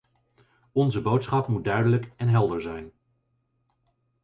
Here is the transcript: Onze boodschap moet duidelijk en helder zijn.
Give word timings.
Onze 0.73 1.01
boodschap 1.01 1.47
moet 1.47 1.63
duidelijk 1.63 2.11
en 2.17 2.27
helder 2.27 2.61
zijn. 2.61 2.91